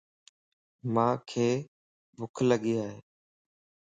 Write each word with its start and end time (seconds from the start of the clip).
مانک 0.93 1.29
ڀک 2.19 2.35
لڳي 2.49 2.73
ائي 2.83 2.97